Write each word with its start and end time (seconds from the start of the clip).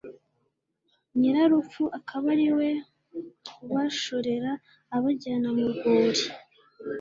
nyirarupfu 1.17 1.83
akaba 1.97 2.25
ari 2.35 2.47
we 2.57 2.69
ubashorera 3.65 4.51
abajyana 4.95 5.49
mu 5.57 5.65
rwuri 5.71 6.23